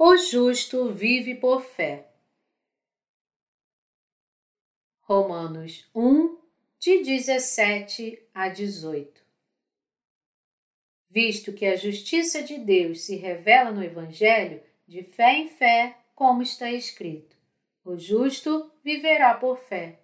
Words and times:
O 0.00 0.16
justo 0.16 0.92
vive 0.92 1.34
por 1.34 1.60
fé. 1.60 2.06
Romanos 5.00 5.90
1, 5.92 6.38
de 6.78 7.02
17 7.02 8.22
a 8.32 8.48
18. 8.48 9.20
Visto 11.10 11.52
que 11.52 11.66
a 11.66 11.74
justiça 11.74 12.44
de 12.44 12.58
Deus 12.58 13.00
se 13.00 13.16
revela 13.16 13.72
no 13.72 13.82
Evangelho, 13.82 14.62
de 14.86 15.02
fé 15.02 15.32
em 15.32 15.48
fé, 15.48 15.98
como 16.14 16.42
está 16.42 16.70
escrito: 16.70 17.36
O 17.84 17.96
justo 17.96 18.70
viverá 18.84 19.34
por 19.34 19.58
fé. 19.58 19.98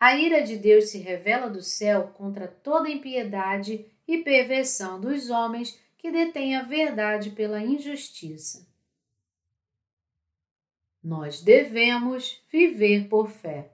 A 0.00 0.16
ira 0.16 0.40
de 0.40 0.56
Deus 0.56 0.88
se 0.88 0.96
revela 0.96 1.50
do 1.50 1.60
céu 1.60 2.14
contra 2.14 2.48
toda 2.48 2.88
impiedade 2.88 3.84
e 4.08 4.22
perversão 4.22 4.98
dos 4.98 5.28
homens 5.28 5.78
que 5.98 6.10
detêm 6.10 6.56
a 6.56 6.62
verdade 6.62 7.28
pela 7.28 7.62
injustiça. 7.62 8.71
Nós 11.02 11.42
devemos 11.42 12.40
viver 12.50 13.08
por 13.08 13.28
fé. 13.28 13.72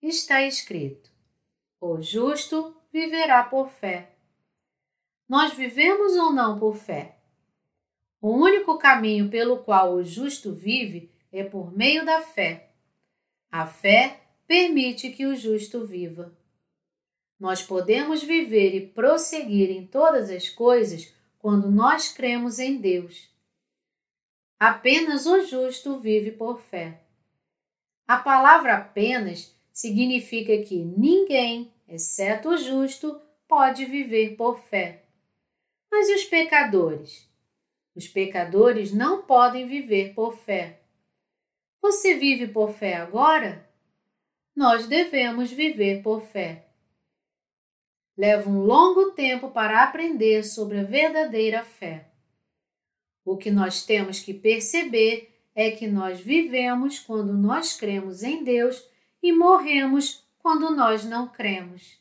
Está 0.00 0.42
escrito: 0.42 1.10
O 1.80 2.00
justo 2.00 2.76
viverá 2.92 3.42
por 3.42 3.68
fé. 3.68 4.12
Nós 5.28 5.54
vivemos 5.54 6.12
ou 6.12 6.32
não 6.32 6.60
por 6.60 6.76
fé? 6.76 7.16
O 8.20 8.30
único 8.30 8.78
caminho 8.78 9.28
pelo 9.28 9.58
qual 9.58 9.94
o 9.94 10.04
justo 10.04 10.52
vive 10.52 11.10
é 11.32 11.42
por 11.42 11.76
meio 11.76 12.04
da 12.04 12.22
fé. 12.22 12.70
A 13.50 13.66
fé 13.66 14.20
permite 14.46 15.10
que 15.10 15.26
o 15.26 15.34
justo 15.34 15.84
viva. 15.84 16.32
Nós 17.38 17.62
podemos 17.62 18.22
viver 18.22 18.74
e 18.74 18.86
prosseguir 18.86 19.70
em 19.70 19.84
todas 19.84 20.30
as 20.30 20.48
coisas 20.48 21.12
quando 21.38 21.70
nós 21.70 22.12
cremos 22.12 22.60
em 22.60 22.76
Deus. 22.78 23.28
Apenas 24.58 25.26
o 25.26 25.44
justo 25.44 25.98
vive 25.98 26.30
por 26.30 26.60
fé. 26.60 27.00
A 28.08 28.16
palavra 28.16 28.76
apenas 28.76 29.54
significa 29.70 30.56
que 30.62 30.76
ninguém, 30.76 31.70
exceto 31.86 32.48
o 32.48 32.56
justo, 32.56 33.20
pode 33.46 33.84
viver 33.84 34.34
por 34.36 34.58
fé. 34.58 35.02
Mas 35.90 36.08
e 36.08 36.14
os 36.14 36.24
pecadores? 36.24 37.28
Os 37.94 38.08
pecadores 38.08 38.92
não 38.92 39.22
podem 39.22 39.66
viver 39.66 40.14
por 40.14 40.36
fé. 40.36 40.80
Você 41.82 42.14
vive 42.14 42.48
por 42.48 42.72
fé 42.72 42.96
agora? 42.96 43.68
Nós 44.54 44.86
devemos 44.86 45.52
viver 45.52 46.02
por 46.02 46.22
fé. 46.22 46.66
Leva 48.16 48.48
um 48.48 48.60
longo 48.60 49.10
tempo 49.12 49.50
para 49.50 49.84
aprender 49.84 50.42
sobre 50.42 50.80
a 50.80 50.84
verdadeira 50.84 51.62
fé. 51.62 52.06
O 53.26 53.36
que 53.36 53.50
nós 53.50 53.84
temos 53.84 54.20
que 54.20 54.32
perceber 54.32 55.36
é 55.52 55.72
que 55.72 55.88
nós 55.88 56.20
vivemos 56.20 57.00
quando 57.00 57.32
nós 57.32 57.76
cremos 57.76 58.22
em 58.22 58.44
Deus 58.44 58.88
e 59.20 59.32
morremos 59.32 60.24
quando 60.38 60.70
nós 60.70 61.04
não 61.04 61.26
cremos. 61.26 61.98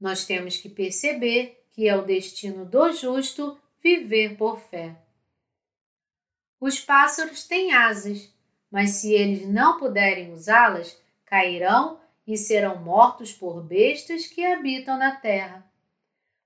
Nós 0.00 0.24
temos 0.24 0.56
que 0.56 0.68
perceber 0.68 1.66
que 1.72 1.88
é 1.88 1.96
o 1.96 2.04
destino 2.04 2.64
do 2.64 2.92
justo 2.92 3.58
viver 3.82 4.36
por 4.36 4.60
fé. 4.60 4.96
Os 6.60 6.78
pássaros 6.78 7.44
têm 7.44 7.72
asas, 7.72 8.32
mas 8.70 8.90
se 8.90 9.12
eles 9.12 9.48
não 9.48 9.76
puderem 9.76 10.32
usá-las, 10.32 10.96
cairão 11.24 11.98
e 12.24 12.36
serão 12.36 12.76
mortos 12.76 13.32
por 13.32 13.60
bestas 13.60 14.28
que 14.28 14.44
habitam 14.44 14.96
na 14.96 15.16
terra. 15.16 15.68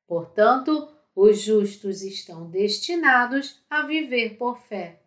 Portanto, 0.07 0.96
os 1.17 1.41
justos 1.41 2.03
estão 2.03 2.51
destinados 2.51 3.59
a 3.71 3.81
viver 3.81 4.37
por 4.37 4.61
fé. 4.61 5.01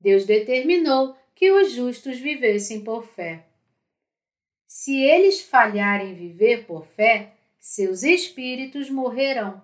Deus 0.00 0.24
determinou 0.24 1.14
que 1.34 1.52
os 1.52 1.72
justos 1.72 2.18
vivessem 2.18 2.82
por 2.82 3.06
fé. 3.06 3.44
Se 4.66 4.96
eles 4.96 5.42
falharem 5.42 6.14
viver 6.14 6.64
por 6.64 6.86
fé, 6.86 7.34
seus 7.58 8.02
espíritos 8.02 8.88
morrerão. 8.88 9.62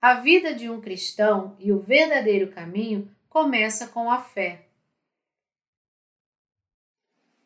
A 0.00 0.14
vida 0.14 0.54
de 0.54 0.70
um 0.70 0.80
cristão 0.80 1.54
e 1.60 1.70
o 1.70 1.78
verdadeiro 1.78 2.50
caminho 2.50 3.14
começa 3.28 3.86
com 3.88 4.10
a 4.10 4.22
fé. 4.22 4.66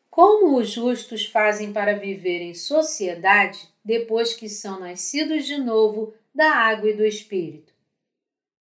Como 0.09 0.57
os 0.57 0.69
justos 0.69 1.25
fazem 1.25 1.73
para 1.73 1.93
viver 1.93 2.41
em 2.41 2.53
sociedade 2.53 3.67
depois 3.83 4.33
que 4.33 4.49
são 4.49 4.79
nascidos 4.79 5.45
de 5.45 5.57
novo 5.57 6.13
da 6.37 6.51
água 6.51 6.91
e 6.91 6.93
do 6.93 7.03
Espírito? 7.03 7.73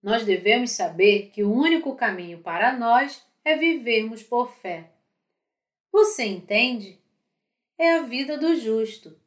Nós 0.00 0.24
devemos 0.24 0.70
saber 0.70 1.30
que 1.32 1.42
o 1.42 1.52
único 1.52 1.96
caminho 1.96 2.38
para 2.38 2.72
nós 2.72 3.26
é 3.44 3.56
vivermos 3.56 4.22
por 4.22 4.54
fé. 4.54 4.92
Você 5.90 6.24
entende? 6.24 7.00
É 7.76 7.94
a 7.94 8.02
vida 8.02 8.38
do 8.38 8.54
justo. 8.54 9.18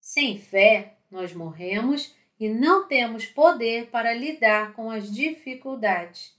Sem 0.00 0.38
fé, 0.38 0.98
nós 1.10 1.34
morremos 1.34 2.14
e 2.38 2.48
não 2.48 2.86
temos 2.86 3.26
poder 3.26 3.90
para 3.90 4.14
lidar 4.14 4.72
com 4.74 4.88
as 4.88 5.12
dificuldades. 5.12 6.38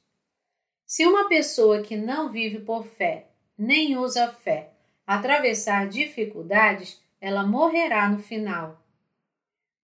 Se 0.85 1.05
uma 1.05 1.27
pessoa 1.27 1.83
que 1.83 1.97
não 1.97 2.31
vive 2.31 2.59
por 2.59 2.85
fé, 2.85 3.27
nem 3.57 3.97
usa 3.97 4.31
fé, 4.31 4.71
atravessar 5.05 5.89
dificuldades, 5.89 7.01
ela 7.19 7.45
morrerá 7.45 8.07
no 8.07 8.19
final. 8.19 8.81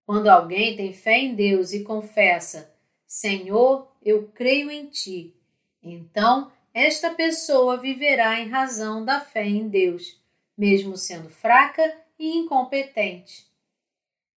Quando 0.06 0.28
alguém 0.28 0.76
tem 0.76 0.92
fé 0.92 1.18
em 1.18 1.36
Deus 1.36 1.74
e 1.74 1.84
confessa: 1.84 2.74
Senhor, 3.06 3.92
eu 4.02 4.28
creio 4.34 4.70
em 4.70 4.88
ti, 4.88 5.34
então 5.82 6.52
esta 6.74 7.14
pessoa 7.14 7.78
viverá 7.78 8.40
em 8.40 8.50
razão 8.50 9.06
da 9.06 9.20
fé 9.20 9.46
em 9.46 9.70
Deus, 9.70 10.20
mesmo 10.58 10.98
sendo 10.98 11.30
fraca 11.30 11.96
e 12.18 12.38
incompetente. 12.38 13.48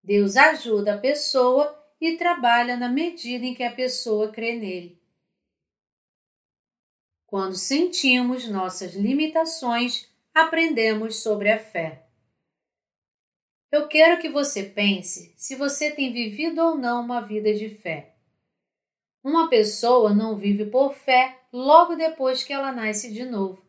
Deus 0.03 0.35
ajuda 0.35 0.95
a 0.95 0.97
pessoa 0.97 1.81
e 1.99 2.17
trabalha 2.17 2.77
na 2.77 2.89
medida 2.89 3.45
em 3.45 3.55
que 3.55 3.63
a 3.63 3.71
pessoa 3.71 4.31
crê 4.31 4.55
nele. 4.55 5.01
Quando 7.25 7.55
sentimos 7.55 8.47
nossas 8.47 8.93
limitações, 8.93 10.07
aprendemos 10.33 11.23
sobre 11.23 11.49
a 11.49 11.57
fé. 11.57 12.04
Eu 13.75 13.89
quero 13.89 14.21
que 14.21 14.29
você 14.29 14.63
pense 14.63 15.33
se 15.35 15.53
você 15.53 15.91
tem 15.91 16.13
vivido 16.13 16.61
ou 16.61 16.77
não 16.77 17.03
uma 17.03 17.19
vida 17.19 17.53
de 17.53 17.67
fé. 17.67 18.13
Uma 19.21 19.49
pessoa 19.49 20.13
não 20.13 20.37
vive 20.37 20.67
por 20.67 20.93
fé 20.93 21.41
logo 21.51 21.93
depois 21.93 22.41
que 22.41 22.53
ela 22.53 22.71
nasce 22.71 23.11
de 23.11 23.25
novo. 23.25 23.61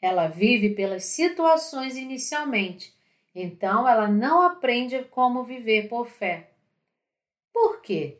Ela 0.00 0.28
vive 0.28 0.72
pelas 0.72 1.02
situações 1.02 1.96
inicialmente, 1.96 2.94
então 3.34 3.88
ela 3.88 4.06
não 4.06 4.40
aprende 4.40 5.02
como 5.10 5.42
viver 5.42 5.88
por 5.88 6.06
fé. 6.06 6.50
Por 7.52 7.82
quê? 7.82 8.18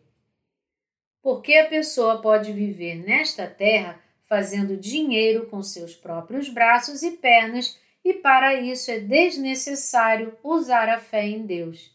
Porque 1.23 1.55
a 1.59 1.69
pessoa 1.69 2.21
pode 2.21 2.53
viver 2.53 2.97
nesta 2.97 3.47
terra 3.47 4.03
fazendo 4.25 4.77
dinheiro 4.77 5.47
com 5.47 5.63
seus 5.63 5.95
próprios 5.95 6.49
braços 6.49 7.05
e 7.05 7.13
pernas, 7.13 7.79
e 8.09 8.15
para 8.15 8.55
isso 8.55 8.91
é 8.91 8.99
desnecessário 8.99 10.35
usar 10.43 10.89
a 10.89 10.99
fé 10.99 11.27
em 11.27 11.45
Deus. 11.45 11.95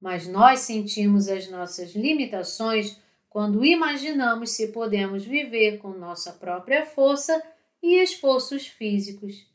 Mas 0.00 0.26
nós 0.26 0.58
sentimos 0.60 1.28
as 1.28 1.48
nossas 1.48 1.94
limitações 1.94 3.00
quando 3.30 3.64
imaginamos 3.64 4.50
se 4.50 4.72
podemos 4.72 5.24
viver 5.24 5.78
com 5.78 5.90
nossa 5.90 6.32
própria 6.32 6.84
força 6.84 7.40
e 7.80 8.02
esforços 8.02 8.66
físicos. 8.66 9.46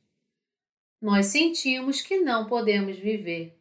Nós 1.01 1.25
sentimos 1.25 2.01
que 2.01 2.21
não 2.21 2.45
podemos 2.45 2.97
viver. 2.97 3.53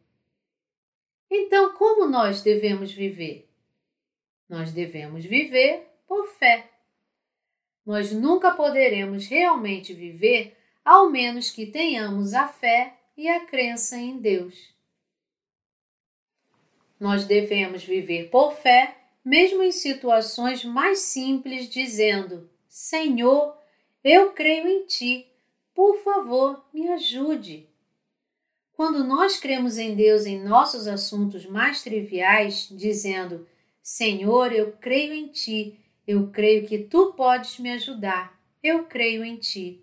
Então, 1.29 1.73
como 1.73 2.07
nós 2.07 2.41
devemos 2.41 2.93
viver? 2.93 3.49
Nós 4.47 4.71
devemos 4.71 5.25
viver 5.25 5.85
por 6.07 6.27
fé. 6.27 6.69
Nós 7.85 8.13
nunca 8.13 8.51
poderemos 8.51 9.27
realmente 9.27 9.93
viver 9.93 10.62
ao 10.83 11.09
menos 11.09 11.49
que 11.49 11.65
tenhamos 11.65 12.33
a 12.33 12.47
fé 12.47 12.97
e 13.15 13.27
a 13.27 13.45
crença 13.45 13.97
em 13.97 14.17
Deus. 14.17 14.73
Nós 16.99 17.25
devemos 17.25 17.83
viver 17.83 18.29
por 18.29 18.53
fé, 18.53 18.97
mesmo 19.23 19.61
em 19.63 19.71
situações 19.71 20.63
mais 20.63 20.99
simples, 20.99 21.69
dizendo: 21.69 22.49
Senhor, 22.67 23.57
eu 24.03 24.31
creio 24.31 24.67
em 24.67 24.85
Ti, 24.85 25.27
por 25.73 25.97
favor, 26.03 26.63
me 26.73 26.87
ajude. 26.89 27.69
Quando 28.73 29.03
nós 29.03 29.39
cremos 29.39 29.77
em 29.77 29.95
Deus 29.95 30.25
em 30.25 30.43
nossos 30.43 30.87
assuntos 30.87 31.45
mais 31.45 31.83
triviais, 31.83 32.67
dizendo: 32.71 33.47
Senhor, 33.81 34.51
eu 34.51 34.73
creio 34.73 35.13
em 35.13 35.27
Ti, 35.27 35.79
eu 36.05 36.29
creio 36.31 36.67
que 36.67 36.79
tu 36.79 37.13
podes 37.13 37.59
me 37.59 37.71
ajudar. 37.71 38.37
Eu 38.61 38.85
creio 38.85 39.23
em 39.23 39.37
ti. 39.37 39.82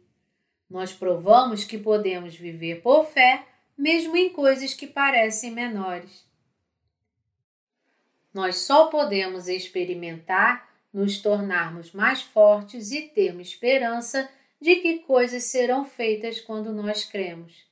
Nós 0.70 0.92
provamos 0.92 1.64
que 1.64 1.76
podemos 1.76 2.36
viver 2.36 2.80
por 2.80 3.04
fé, 3.06 3.44
mesmo 3.76 4.16
em 4.16 4.30
coisas 4.30 4.72
que 4.72 4.86
parecem 4.86 5.50
menores. 5.50 6.24
Nós 8.32 8.58
só 8.58 8.86
podemos 8.86 9.48
experimentar 9.48 10.70
nos 10.92 11.18
tornarmos 11.20 11.92
mais 11.92 12.22
fortes 12.22 12.92
e 12.92 13.02
termos 13.02 13.48
esperança 13.48 14.30
de 14.60 14.76
que 14.76 15.00
coisas 15.00 15.44
serão 15.44 15.84
feitas 15.84 16.40
quando 16.40 16.72
nós 16.72 17.04
cremos. 17.04 17.66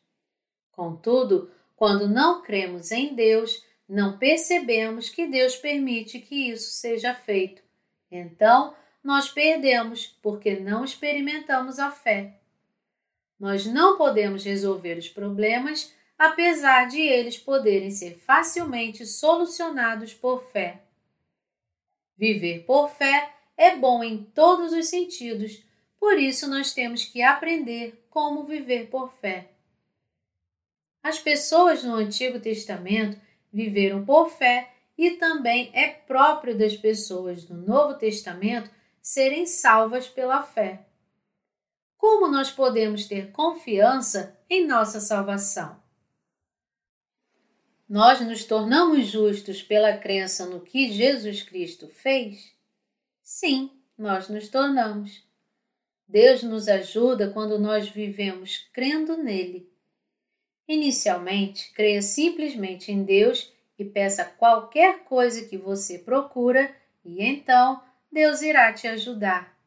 Contudo, 0.72 1.50
quando 1.76 2.08
não 2.08 2.42
cremos 2.42 2.90
em 2.90 3.14
Deus, 3.14 3.64
não 3.88 4.18
percebemos 4.18 5.08
que 5.08 5.26
Deus 5.26 5.56
permite 5.56 6.18
que 6.18 6.50
isso 6.50 6.72
seja 6.72 7.14
feito. 7.14 7.62
Então, 8.10 8.74
nós 9.02 9.28
perdemos 9.28 10.06
porque 10.20 10.58
não 10.58 10.84
experimentamos 10.84 11.78
a 11.78 11.90
fé. 11.90 12.38
Nós 13.38 13.64
não 13.66 13.96
podemos 13.96 14.44
resolver 14.44 14.98
os 14.98 15.08
problemas 15.08 15.92
apesar 16.18 16.88
de 16.88 17.00
eles 17.00 17.38
poderem 17.38 17.90
ser 17.90 18.18
facilmente 18.18 19.06
solucionados 19.06 20.12
por 20.12 20.42
fé. 20.50 20.82
Viver 22.16 22.64
por 22.64 22.90
fé 22.90 23.32
é 23.56 23.76
bom 23.76 24.02
em 24.02 24.24
todos 24.24 24.72
os 24.72 24.88
sentidos, 24.88 25.62
por 26.00 26.18
isso 26.18 26.48
nós 26.48 26.74
temos 26.74 27.04
que 27.04 27.22
aprender 27.22 28.04
como 28.10 28.44
viver 28.44 28.88
por 28.88 29.12
fé. 29.20 29.48
As 31.02 31.20
pessoas 31.20 31.84
no 31.84 31.94
Antigo 31.94 32.40
Testamento 32.40 33.20
viveram 33.52 34.04
por 34.04 34.28
fé 34.28 34.72
e 34.96 35.12
também 35.12 35.70
é 35.72 35.88
próprio 35.88 36.58
das 36.58 36.76
pessoas 36.76 37.48
no 37.48 37.56
Novo 37.56 37.94
Testamento 37.94 38.68
serem 39.00 39.46
salvas 39.46 40.08
pela 40.08 40.42
fé. 40.42 40.87
Como 41.98 42.28
nós 42.28 42.50
podemos 42.50 43.06
ter 43.06 43.30
confiança 43.32 44.38
em 44.48 44.66
nossa 44.66 45.00
salvação? 45.00 45.78
nós 47.88 48.20
nos 48.20 48.44
tornamos 48.44 49.06
justos 49.06 49.62
pela 49.62 49.96
crença 49.96 50.44
no 50.44 50.60
que 50.60 50.92
Jesus 50.92 51.42
Cristo 51.42 51.88
fez? 51.88 52.52
Sim, 53.22 53.70
nós 53.96 54.28
nos 54.28 54.48
tornamos. 54.48 55.26
Deus 56.06 56.42
nos 56.42 56.68
ajuda 56.68 57.30
quando 57.30 57.58
nós 57.58 57.88
vivemos 57.88 58.68
crendo 58.74 59.16
nele. 59.16 59.72
Inicialmente, 60.66 61.72
creia 61.72 62.02
simplesmente 62.02 62.92
em 62.92 63.02
Deus 63.02 63.50
e 63.78 63.84
peça 63.84 64.24
qualquer 64.24 65.04
coisa 65.04 65.46
que 65.46 65.56
você 65.56 65.98
procura, 65.98 66.74
e 67.02 67.24
então 67.24 67.82
Deus 68.12 68.42
irá 68.42 68.70
te 68.72 68.86
ajudar. 68.86 69.57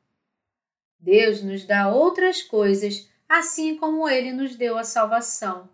Deus 1.02 1.42
nos 1.42 1.66
dá 1.66 1.90
outras 1.90 2.44
coisas, 2.44 3.10
assim 3.28 3.76
como 3.76 4.08
ele 4.08 4.32
nos 4.32 4.56
deu 4.56 4.78
a 4.78 4.84
salvação. 4.84 5.68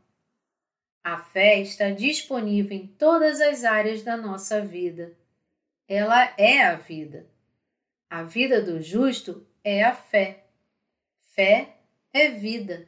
A 1.04 1.18
fé 1.18 1.62
está 1.62 1.90
disponível 1.90 2.78
em 2.78 2.88
todas 2.88 3.42
as 3.42 3.66
áreas 3.66 4.04
da 4.04 4.16
nossa 4.16 4.62
vida. 4.62 5.14
Ela 5.88 6.34
é 6.38 6.66
a 6.66 6.76
vida. 6.76 7.28
A 8.10 8.24
vida 8.24 8.62
do 8.62 8.82
justo 8.82 9.46
é 9.64 9.84
a 9.84 9.94
fé. 9.94 10.46
Fé 11.34 11.76
é 12.14 12.30
vida. 12.30 12.88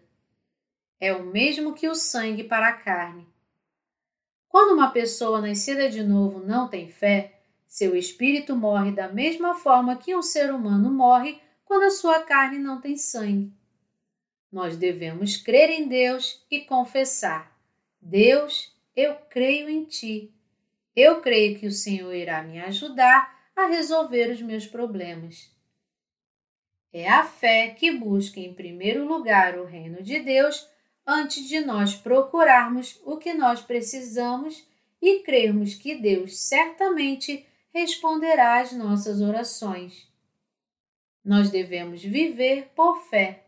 É 0.99 1.13
o 1.13 1.25
mesmo 1.25 1.73
que 1.73 1.87
o 1.87 1.95
sangue 1.95 2.43
para 2.43 2.69
a 2.69 2.73
carne. 2.73 3.27
Quando 4.47 4.73
uma 4.73 4.91
pessoa 4.91 5.41
nascida 5.41 5.89
de 5.89 6.03
novo 6.03 6.39
não 6.39 6.67
tem 6.67 6.89
fé, 6.89 7.41
seu 7.67 7.95
espírito 7.95 8.55
morre 8.55 8.91
da 8.91 9.07
mesma 9.07 9.55
forma 9.55 9.95
que 9.95 10.15
um 10.15 10.21
ser 10.21 10.53
humano 10.53 10.91
morre 10.91 11.39
quando 11.69 11.83
a 11.83 11.91
sua 11.91 12.21
carne 12.21 12.57
não 12.57 12.81
tem 12.81 12.97
sangue. 12.97 13.53
Nós 14.51 14.75
devemos 14.75 15.37
crer 15.37 15.69
em 15.69 15.87
Deus 15.87 16.43
e 16.49 16.61
confessar. 16.61 17.55
Deus, 18.01 18.75
eu 18.95 19.13
creio 19.29 19.69
em 19.69 19.83
Ti. 19.83 20.33
Eu 20.95 21.21
creio 21.21 21.59
que 21.59 21.67
o 21.67 21.71
Senhor 21.71 22.11
irá 22.11 22.41
me 22.41 22.59
ajudar 22.59 23.51
a 23.55 23.67
resolver 23.67 24.31
os 24.31 24.41
meus 24.41 24.65
problemas. 24.65 25.55
É 26.91 27.07
a 27.07 27.23
fé 27.23 27.69
que 27.69 27.91
busca 27.91 28.39
em 28.39 28.51
primeiro 28.51 29.07
lugar 29.07 29.59
o 29.59 29.65
reino 29.65 30.01
de 30.01 30.17
Deus 30.17 30.67
antes 31.05 31.47
de 31.47 31.59
nós 31.59 31.93
procurarmos 31.93 32.99
o 33.05 33.17
que 33.17 33.31
nós 33.35 33.61
precisamos 33.61 34.67
e 34.99 35.19
crermos 35.19 35.75
que 35.75 35.93
Deus 35.93 36.39
certamente 36.39 37.45
responderá 37.71 38.59
às 38.59 38.71
nossas 38.71 39.21
orações. 39.21 40.08
Nós 41.23 41.49
devemos 41.49 42.01
viver 42.01 42.71
por 42.75 43.01
fé. 43.09 43.45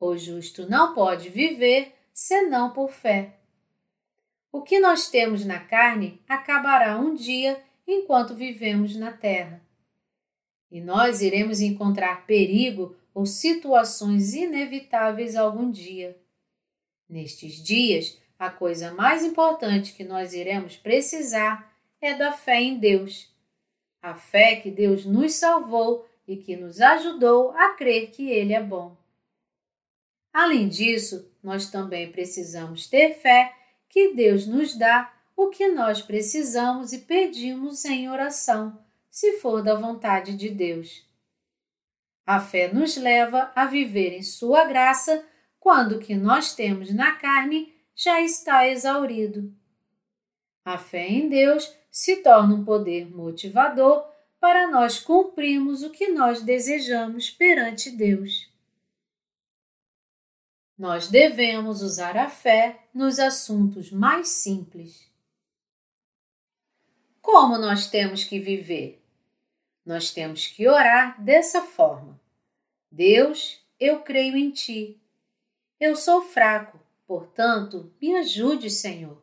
O 0.00 0.16
justo 0.16 0.68
não 0.68 0.94
pode 0.94 1.28
viver 1.28 1.94
senão 2.12 2.70
por 2.70 2.90
fé. 2.90 3.36
O 4.52 4.62
que 4.62 4.78
nós 4.78 5.10
temos 5.10 5.44
na 5.44 5.58
carne 5.58 6.20
acabará 6.28 6.98
um 6.98 7.14
dia 7.14 7.62
enquanto 7.86 8.34
vivemos 8.34 8.96
na 8.96 9.12
terra. 9.12 9.60
E 10.70 10.80
nós 10.80 11.22
iremos 11.22 11.60
encontrar 11.60 12.26
perigo 12.26 12.96
ou 13.14 13.26
situações 13.26 14.34
inevitáveis 14.34 15.36
algum 15.36 15.70
dia. 15.70 16.18
Nestes 17.08 17.62
dias, 17.62 18.18
a 18.38 18.50
coisa 18.50 18.92
mais 18.92 19.24
importante 19.24 19.92
que 19.92 20.04
nós 20.04 20.34
iremos 20.34 20.76
precisar 20.76 21.72
é 22.00 22.14
da 22.14 22.32
fé 22.32 22.60
em 22.60 22.78
Deus. 22.78 23.32
A 24.02 24.14
fé 24.14 24.56
que 24.56 24.70
Deus 24.70 25.04
nos 25.06 25.34
salvou 25.34 26.06
e 26.26 26.36
que 26.36 26.56
nos 26.56 26.80
ajudou 26.80 27.50
a 27.52 27.70
crer 27.74 28.10
que 28.10 28.30
Ele 28.30 28.52
é 28.52 28.62
bom. 28.62 28.96
Além 30.32 30.68
disso, 30.68 31.30
nós 31.42 31.70
também 31.70 32.10
precisamos 32.10 32.88
ter 32.88 33.14
fé 33.14 33.54
que 33.88 34.14
Deus 34.14 34.46
nos 34.46 34.76
dá 34.76 35.12
o 35.36 35.48
que 35.48 35.68
nós 35.68 36.02
precisamos 36.02 36.92
e 36.92 36.98
pedimos 37.00 37.84
em 37.84 38.08
oração, 38.08 38.78
se 39.10 39.38
for 39.38 39.62
da 39.62 39.74
vontade 39.74 40.36
de 40.36 40.48
Deus. 40.48 41.06
A 42.26 42.40
fé 42.40 42.72
nos 42.72 42.96
leva 42.96 43.52
a 43.54 43.66
viver 43.66 44.12
em 44.12 44.22
Sua 44.22 44.64
graça 44.64 45.24
quando 45.60 45.96
o 45.96 45.98
que 45.98 46.14
nós 46.14 46.54
temos 46.54 46.92
na 46.92 47.12
carne 47.12 47.72
já 47.94 48.20
está 48.20 48.66
exaurido. 48.66 49.52
A 50.64 50.78
fé 50.78 51.06
em 51.06 51.28
Deus 51.28 51.72
se 51.90 52.16
torna 52.16 52.54
um 52.54 52.64
poder 52.64 53.14
motivador 53.14 54.04
para 54.44 54.70
nós 54.70 55.00
cumprirmos 55.00 55.82
o 55.82 55.88
que 55.88 56.08
nós 56.08 56.42
desejamos 56.42 57.30
perante 57.30 57.90
Deus. 57.90 58.46
Nós 60.76 61.08
devemos 61.08 61.80
usar 61.80 62.14
a 62.14 62.28
fé 62.28 62.84
nos 62.92 63.18
assuntos 63.18 63.90
mais 63.90 64.28
simples. 64.28 65.10
Como 67.22 67.56
nós 67.56 67.86
temos 67.86 68.22
que 68.22 68.38
viver? 68.38 69.02
Nós 69.82 70.10
temos 70.10 70.46
que 70.46 70.68
orar 70.68 71.18
dessa 71.22 71.62
forma: 71.62 72.20
Deus, 72.92 73.64
eu 73.80 74.02
creio 74.02 74.36
em 74.36 74.50
ti. 74.50 75.00
Eu 75.80 75.96
sou 75.96 76.20
fraco, 76.20 76.78
portanto, 77.06 77.90
me 77.98 78.14
ajude, 78.16 78.68
Senhor. 78.68 79.22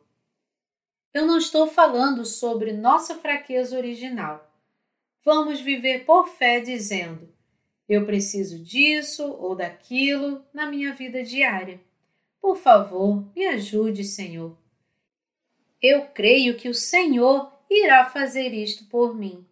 Eu 1.14 1.24
não 1.24 1.38
estou 1.38 1.68
falando 1.68 2.26
sobre 2.26 2.72
nossa 2.72 3.14
fraqueza 3.14 3.76
original. 3.76 4.51
Vamos 5.24 5.60
viver 5.60 6.04
por 6.04 6.28
fé 6.28 6.60
dizendo: 6.60 7.32
eu 7.88 8.06
preciso 8.06 8.58
disso 8.58 9.24
ou 9.38 9.54
daquilo 9.54 10.44
na 10.52 10.66
minha 10.66 10.94
vida 10.94 11.22
diária. 11.22 11.80
Por 12.40 12.56
favor, 12.56 13.30
me 13.36 13.46
ajude, 13.46 14.02
Senhor. 14.02 14.56
Eu 15.80 16.06
creio 16.06 16.56
que 16.56 16.68
o 16.68 16.74
Senhor 16.74 17.52
irá 17.68 18.04
fazer 18.06 18.54
isto 18.54 18.86
por 18.86 19.14
mim. 19.14 19.46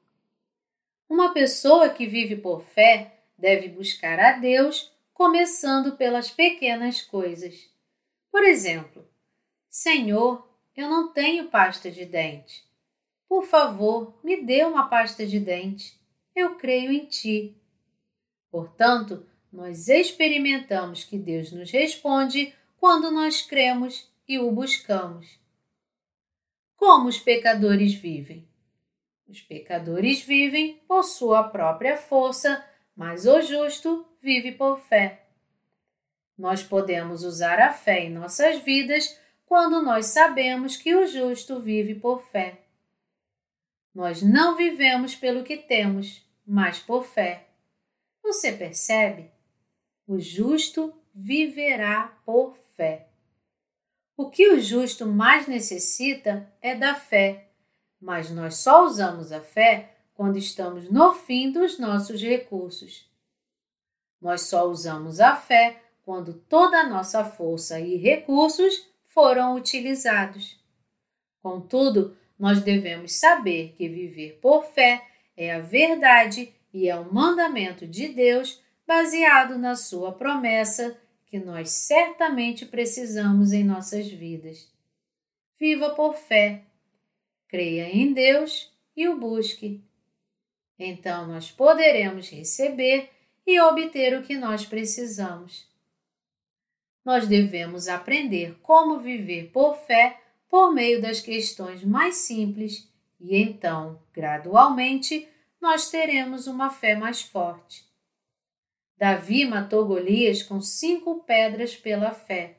Uma 1.09 1.35
pessoa 1.35 1.91
que 1.91 2.07
vive 2.07 2.37
por 2.37 2.63
fé 2.63 3.21
deve 3.37 3.69
buscar 3.69 4.19
a 4.19 4.33
Deus, 4.33 4.93
começando 5.13 5.97
pelas 5.97 6.31
pequenas 6.31 7.03
coisas. 7.03 7.69
Por 8.31 8.45
exemplo, 8.45 9.07
Senhor, 9.69 10.49
eu 10.77 10.89
não 10.89 11.13
tenho 11.13 11.49
pasta 11.49 11.91
de 11.91 12.05
dente. 12.05 12.70
Por 13.31 13.45
favor, 13.45 14.19
me 14.25 14.43
dê 14.43 14.65
uma 14.65 14.89
pasta 14.89 15.25
de 15.25 15.39
dente. 15.39 15.97
Eu 16.35 16.57
creio 16.57 16.91
em 16.91 17.07
Ti. 17.07 17.57
Portanto, 18.51 19.25
nós 19.53 19.87
experimentamos 19.87 21.05
que 21.05 21.17
Deus 21.17 21.53
nos 21.53 21.71
responde 21.71 22.53
quando 22.77 23.09
nós 23.09 23.41
cremos 23.41 24.11
e 24.27 24.41
o 24.41 24.51
buscamos. 24.51 25.39
Como 26.75 27.07
os 27.09 27.21
pecadores 27.21 27.95
vivem? 27.95 28.49
Os 29.29 29.41
pecadores 29.41 30.23
vivem 30.23 30.81
por 30.89 31.05
sua 31.05 31.45
própria 31.45 31.97
força, 31.97 32.65
mas 32.97 33.27
o 33.27 33.41
justo 33.43 34.05
vive 34.21 34.51
por 34.51 34.81
fé. 34.81 35.25
Nós 36.37 36.65
podemos 36.65 37.23
usar 37.23 37.61
a 37.61 37.73
fé 37.73 38.07
em 38.07 38.11
nossas 38.11 38.59
vidas 38.59 39.17
quando 39.47 39.81
nós 39.81 40.07
sabemos 40.07 40.77
que 40.77 40.97
o 40.97 41.07
justo 41.07 41.61
vive 41.61 41.95
por 41.95 42.25
fé. 42.25 42.59
Nós 44.01 44.23
não 44.23 44.57
vivemos 44.57 45.15
pelo 45.15 45.45
que 45.45 45.59
temos, 45.59 46.27
mas 46.47 46.79
por 46.79 47.05
fé. 47.05 47.49
Você 48.23 48.51
percebe? 48.51 49.31
O 50.07 50.19
justo 50.19 50.95
viverá 51.15 52.19
por 52.25 52.57
fé. 52.75 53.11
O 54.17 54.31
que 54.31 54.49
o 54.55 54.59
justo 54.59 55.05
mais 55.05 55.47
necessita 55.47 56.51
é 56.63 56.75
da 56.75 56.95
fé, 56.95 57.51
mas 58.01 58.31
nós 58.31 58.55
só 58.55 58.87
usamos 58.87 59.33
a 59.33 59.43
fé 59.43 59.95
quando 60.15 60.39
estamos 60.39 60.91
no 60.91 61.13
fim 61.13 61.53
dos 61.53 61.79
nossos 61.79 62.23
recursos. 62.23 63.07
Nós 64.19 64.49
só 64.49 64.67
usamos 64.67 65.21
a 65.21 65.37
fé 65.37 65.79
quando 66.07 66.33
toda 66.33 66.79
a 66.79 66.89
nossa 66.89 67.23
força 67.23 67.79
e 67.79 67.97
recursos 67.97 68.89
foram 69.09 69.57
utilizados. 69.57 70.59
Contudo, 71.43 72.17
nós 72.41 72.63
devemos 72.63 73.13
saber 73.13 73.75
que 73.77 73.87
viver 73.87 74.39
por 74.41 74.65
fé 74.65 75.07
é 75.37 75.53
a 75.53 75.61
verdade 75.61 76.51
e 76.73 76.89
é 76.89 76.99
um 76.99 77.13
mandamento 77.13 77.87
de 77.87 78.09
Deus 78.09 78.63
baseado 78.87 79.59
na 79.59 79.77
Sua 79.77 80.11
promessa 80.11 80.99
que 81.27 81.39
nós 81.39 81.69
certamente 81.69 82.65
precisamos 82.65 83.53
em 83.53 83.63
nossas 83.63 84.09
vidas. 84.09 84.73
Viva 85.59 85.91
por 85.91 86.17
fé, 86.17 86.63
creia 87.47 87.91
em 87.95 88.15
Deus 88.15 88.73
e 88.97 89.07
o 89.07 89.19
busque. 89.19 89.85
Então 90.79 91.27
nós 91.27 91.51
poderemos 91.51 92.31
receber 92.31 93.11
e 93.47 93.61
obter 93.61 94.19
o 94.19 94.23
que 94.23 94.37
nós 94.37 94.65
precisamos. 94.65 95.69
Nós 97.05 97.29
devemos 97.29 97.87
aprender 97.87 98.57
como 98.63 98.99
viver 98.99 99.51
por 99.53 99.77
fé 99.77 100.19
por 100.51 100.75
meio 100.75 101.01
das 101.01 101.21
questões 101.21 101.85
mais 101.85 102.17
simples 102.17 102.91
e 103.21 103.37
então, 103.37 104.03
gradualmente, 104.13 105.29
nós 105.61 105.91
teremos 105.91 106.49
uma 106.49 106.71
fé 106.71 106.97
mais 106.97 107.23
forte. 107.23 107.89
Davi 108.97 109.45
matou 109.47 109.87
Golias 109.87 110.43
com 110.43 110.61
cinco 110.61 111.23
pedras 111.23 111.77
pela 111.77 112.13
fé. 112.13 112.59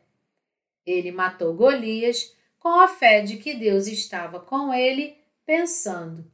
Ele 0.86 1.12
matou 1.12 1.54
Golias 1.54 2.36
com 2.58 2.80
a 2.80 2.88
fé 2.88 3.22
de 3.22 3.38
que 3.38 3.56
Deus 3.56 3.88
estava 3.88 4.40
com 4.40 4.74
ele, 4.74 5.18
pensando: 5.46 6.32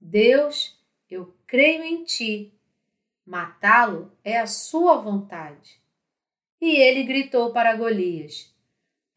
Deus, 0.00 0.78
eu 1.10 1.34
creio 1.46 1.82
em 1.82 2.04
ti. 2.04 2.54
Matá-lo 3.26 4.12
é 4.22 4.38
a 4.38 4.46
sua 4.46 4.96
vontade. 4.96 5.80
E 6.60 6.76
ele 6.76 7.02
gritou 7.02 7.52
para 7.52 7.76
Golias: 7.76 8.49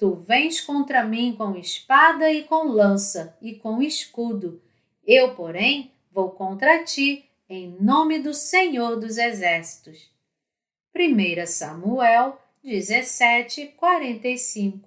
Tu 0.04 0.16
vens 0.16 0.60
contra 0.60 1.02
mim 1.06 1.34
com 1.34 1.56
espada 1.56 2.30
e 2.30 2.44
com 2.44 2.68
lança 2.68 3.38
e 3.42 3.56
com 3.56 3.82
escudo. 3.82 4.62
Eu, 5.08 5.34
porém, 5.34 5.94
vou 6.12 6.32
contra 6.32 6.84
ti 6.84 7.24
em 7.48 7.78
nome 7.80 8.20
do 8.20 8.34
Senhor 8.34 9.00
dos 9.00 9.18
Exércitos. 9.18 10.12
1 10.94 11.48
Samuel 11.48 12.38
17, 12.62 13.76
45 13.78 14.86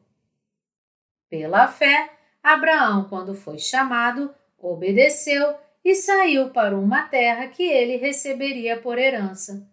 Pela 1.30 1.66
fé, 1.66 2.12
Abraão, 2.42 3.08
quando 3.08 3.34
foi 3.34 3.58
chamado, 3.58 4.34
obedeceu 4.58 5.54
e 5.82 5.94
saiu 5.94 6.50
para 6.50 6.78
uma 6.78 7.04
terra 7.08 7.46
que 7.46 7.62
ele 7.62 7.96
receberia 7.96 8.78
por 8.78 8.98
herança. 8.98 9.66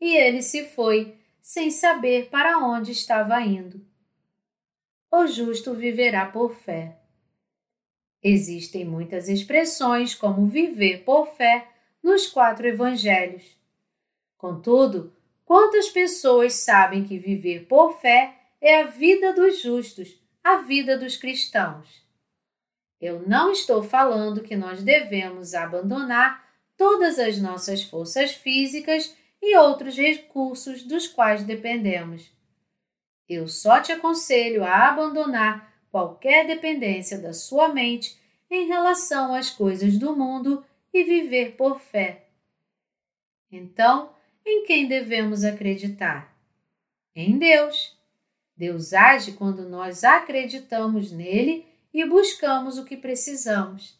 E 0.00 0.16
ele 0.16 0.40
se 0.40 0.64
foi, 0.64 1.18
sem 1.42 1.70
saber 1.70 2.30
para 2.30 2.56
onde 2.56 2.92
estava 2.92 3.38
indo. 3.42 3.85
O 5.18 5.26
justo 5.26 5.72
viverá 5.72 6.26
por 6.26 6.54
fé. 6.54 6.94
Existem 8.22 8.84
muitas 8.84 9.30
expressões 9.30 10.14
como 10.14 10.46
viver 10.46 11.04
por 11.04 11.28
fé 11.28 11.68
nos 12.02 12.26
quatro 12.26 12.66
evangelhos. 12.66 13.58
Contudo, 14.36 15.16
quantas 15.42 15.88
pessoas 15.88 16.52
sabem 16.52 17.02
que 17.02 17.18
viver 17.18 17.64
por 17.64 17.98
fé 17.98 18.34
é 18.60 18.82
a 18.82 18.88
vida 18.88 19.32
dos 19.32 19.62
justos, 19.62 20.20
a 20.44 20.58
vida 20.58 20.98
dos 20.98 21.16
cristãos? 21.16 22.04
Eu 23.00 23.26
não 23.26 23.50
estou 23.50 23.82
falando 23.82 24.42
que 24.42 24.54
nós 24.54 24.82
devemos 24.82 25.54
abandonar 25.54 26.46
todas 26.76 27.18
as 27.18 27.40
nossas 27.40 27.82
forças 27.82 28.34
físicas 28.34 29.16
e 29.40 29.56
outros 29.56 29.96
recursos 29.96 30.82
dos 30.82 31.08
quais 31.08 31.42
dependemos. 31.42 32.35
Eu 33.28 33.48
só 33.48 33.80
te 33.80 33.92
aconselho 33.92 34.64
a 34.64 34.88
abandonar 34.88 35.72
qualquer 35.90 36.46
dependência 36.46 37.18
da 37.18 37.32
sua 37.32 37.68
mente 37.68 38.18
em 38.50 38.66
relação 38.66 39.34
às 39.34 39.50
coisas 39.50 39.98
do 39.98 40.14
mundo 40.14 40.64
e 40.92 41.02
viver 41.02 41.56
por 41.56 41.80
fé. 41.80 42.26
Então, 43.50 44.10
em 44.44 44.64
quem 44.64 44.86
devemos 44.86 45.44
acreditar? 45.44 46.36
Em 47.14 47.38
Deus. 47.38 47.96
Deus 48.56 48.92
age 48.92 49.32
quando 49.32 49.68
nós 49.68 50.04
acreditamos 50.04 51.10
nele 51.10 51.66
e 51.92 52.04
buscamos 52.04 52.78
o 52.78 52.84
que 52.84 52.96
precisamos. 52.96 53.98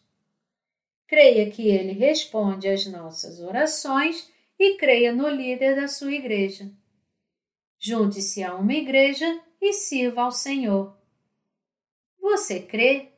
Creia 1.07 1.49
que 1.49 1.67
ele 1.67 1.93
responde 1.93 2.67
às 2.67 2.85
nossas 2.85 3.39
orações 3.39 4.31
e 4.59 4.75
creia 4.75 5.13
no 5.13 5.27
líder 5.29 5.75
da 5.75 5.87
sua 5.87 6.11
igreja. 6.11 6.71
Junte-se 7.87 8.43
a 8.43 8.53
uma 8.53 8.73
igreja 8.73 9.41
e 9.61 9.71
sirva 9.71 10.23
ao 10.23 10.31
Senhor. 10.33 10.93
Você 12.19 12.59
crê? 12.59 13.13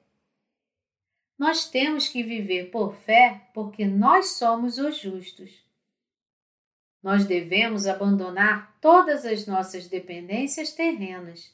Nós 1.40 1.68
temos 1.68 2.08
que 2.08 2.22
viver 2.22 2.70
por 2.70 2.94
fé 2.94 3.50
porque 3.52 3.84
nós 3.86 4.38
somos 4.38 4.78
os 4.78 4.96
justos. 5.00 5.66
Nós 7.02 7.26
devemos 7.26 7.88
abandonar 7.88 8.78
todas 8.80 9.26
as 9.26 9.48
nossas 9.48 9.88
dependências 9.88 10.72
terrenas. 10.72 11.52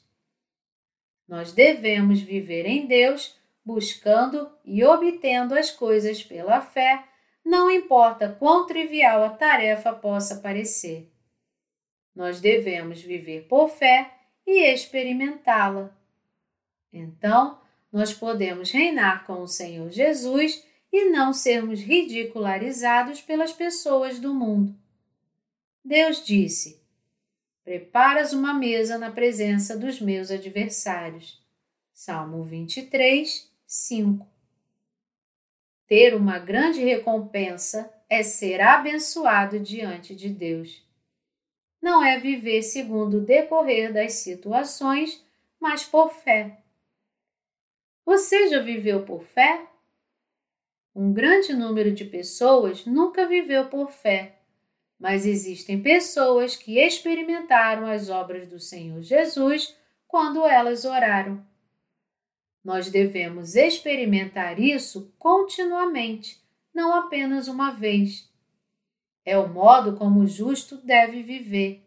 Nós 1.26 1.52
devemos 1.52 2.20
viver 2.20 2.66
em 2.66 2.86
Deus, 2.86 3.34
buscando 3.64 4.46
e 4.62 4.84
obtendo 4.84 5.54
as 5.54 5.70
coisas 5.70 6.22
pela 6.22 6.60
fé, 6.60 7.02
não 7.42 7.70
importa 7.70 8.36
quão 8.38 8.66
trivial 8.66 9.24
a 9.24 9.30
tarefa 9.30 9.94
possa 9.94 10.36
parecer. 10.36 11.10
Nós 12.16 12.40
devemos 12.40 13.02
viver 13.02 13.42
por 13.46 13.68
fé 13.68 14.10
e 14.46 14.72
experimentá-la. 14.72 15.94
Então, 16.90 17.60
nós 17.92 18.14
podemos 18.14 18.70
reinar 18.70 19.26
com 19.26 19.42
o 19.42 19.46
Senhor 19.46 19.90
Jesus 19.90 20.64
e 20.90 21.10
não 21.10 21.34
sermos 21.34 21.80
ridicularizados 21.80 23.20
pelas 23.20 23.52
pessoas 23.52 24.18
do 24.18 24.32
mundo. 24.32 24.74
Deus 25.84 26.24
disse: 26.24 26.80
Preparas 27.62 28.32
uma 28.32 28.54
mesa 28.54 28.96
na 28.96 29.10
presença 29.10 29.76
dos 29.76 30.00
meus 30.00 30.30
adversários. 30.30 31.44
Salmo 31.92 32.42
23, 32.44 33.52
5. 33.66 34.26
Ter 35.86 36.14
uma 36.14 36.38
grande 36.38 36.82
recompensa 36.82 37.92
é 38.08 38.22
ser 38.22 38.62
abençoado 38.62 39.60
diante 39.60 40.14
de 40.14 40.30
Deus 40.30 40.85
não 41.86 42.04
é 42.04 42.18
viver 42.18 42.62
segundo 42.62 43.18
o 43.18 43.24
decorrer 43.24 43.92
das 43.92 44.14
situações, 44.14 45.24
mas 45.60 45.84
por 45.84 46.12
fé. 46.12 46.58
Você 48.04 48.48
já 48.48 48.58
viveu 48.60 49.04
por 49.04 49.22
fé? 49.22 49.64
Um 50.92 51.12
grande 51.12 51.52
número 51.54 51.92
de 51.92 52.04
pessoas 52.04 52.84
nunca 52.84 53.24
viveu 53.24 53.68
por 53.68 53.92
fé, 53.92 54.40
mas 54.98 55.24
existem 55.24 55.80
pessoas 55.80 56.56
que 56.56 56.80
experimentaram 56.80 57.86
as 57.86 58.10
obras 58.10 58.48
do 58.48 58.58
Senhor 58.58 59.00
Jesus 59.00 59.76
quando 60.08 60.44
elas 60.44 60.84
oraram. 60.84 61.40
Nós 62.64 62.90
devemos 62.90 63.54
experimentar 63.54 64.58
isso 64.58 65.14
continuamente, 65.20 66.42
não 66.74 66.92
apenas 66.92 67.46
uma 67.46 67.70
vez. 67.70 68.28
É 69.26 69.36
o 69.36 69.48
modo 69.48 69.96
como 69.96 70.20
o 70.20 70.26
justo 70.28 70.76
deve 70.76 71.20
viver. 71.20 71.84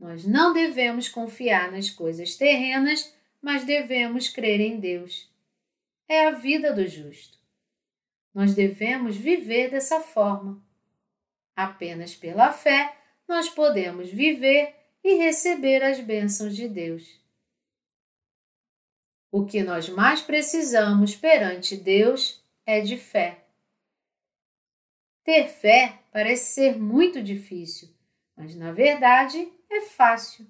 Nós 0.00 0.26
não 0.26 0.52
devemos 0.52 1.08
confiar 1.08 1.70
nas 1.70 1.88
coisas 1.88 2.34
terrenas, 2.34 3.14
mas 3.40 3.64
devemos 3.64 4.28
crer 4.28 4.60
em 4.60 4.80
Deus. 4.80 5.32
É 6.08 6.26
a 6.26 6.32
vida 6.32 6.72
do 6.72 6.84
justo. 6.88 7.38
Nós 8.34 8.52
devemos 8.52 9.16
viver 9.16 9.70
dessa 9.70 10.00
forma. 10.00 10.60
Apenas 11.54 12.16
pela 12.16 12.52
fé 12.52 12.98
nós 13.28 13.48
podemos 13.48 14.10
viver 14.10 14.74
e 15.04 15.14
receber 15.14 15.84
as 15.84 16.00
bênçãos 16.00 16.56
de 16.56 16.68
Deus. 16.68 17.22
O 19.30 19.46
que 19.46 19.62
nós 19.62 19.88
mais 19.88 20.20
precisamos 20.20 21.14
perante 21.14 21.76
Deus 21.76 22.42
é 22.66 22.80
de 22.80 22.96
fé. 22.96 23.43
Ter 25.24 25.48
fé 25.48 26.00
parece 26.12 26.52
ser 26.52 26.78
muito 26.78 27.22
difícil, 27.22 27.88
mas 28.36 28.54
na 28.54 28.72
verdade 28.72 29.50
é 29.70 29.80
fácil. 29.80 30.46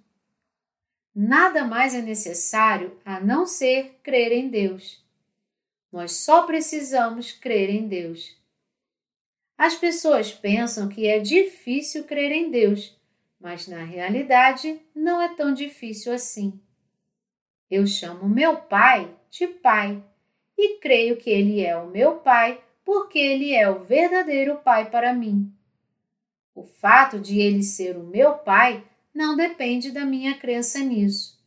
Nada 1.14 1.64
mais 1.64 1.94
é 1.94 2.02
necessário 2.02 3.00
a 3.04 3.20
não 3.20 3.46
ser 3.46 4.00
crer 4.02 4.32
em 4.32 4.48
Deus. 4.48 5.00
Nós 5.92 6.10
só 6.16 6.42
precisamos 6.42 7.30
crer 7.30 7.70
em 7.70 7.86
Deus. 7.86 8.36
As 9.56 9.76
pessoas 9.76 10.32
pensam 10.32 10.88
que 10.88 11.06
é 11.06 11.20
difícil 11.20 12.02
crer 12.02 12.32
em 12.32 12.50
Deus, 12.50 12.98
mas 13.38 13.68
na 13.68 13.84
realidade 13.84 14.80
não 14.92 15.22
é 15.22 15.32
tão 15.36 15.54
difícil 15.54 16.12
assim. 16.12 16.60
Eu 17.70 17.86
chamo 17.86 18.28
meu 18.28 18.56
pai 18.56 19.14
de 19.30 19.46
pai 19.46 20.02
e 20.58 20.78
creio 20.78 21.16
que 21.16 21.30
ele 21.30 21.60
é 21.60 21.76
o 21.76 21.86
meu 21.86 22.16
pai 22.16 22.63
porque 22.84 23.18
Ele 23.18 23.52
é 23.52 23.68
o 23.68 23.82
verdadeiro 23.84 24.58
Pai 24.58 24.90
para 24.90 25.12
mim. 25.12 25.52
O 26.54 26.64
fato 26.64 27.18
de 27.18 27.40
Ele 27.40 27.62
ser 27.62 27.96
o 27.96 28.04
meu 28.04 28.34
Pai 28.34 28.84
não 29.12 29.36
depende 29.36 29.90
da 29.90 30.04
minha 30.04 30.36
crença 30.38 30.80
nisso. 30.80 31.42